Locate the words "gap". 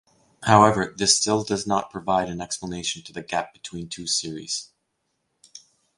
3.21-3.53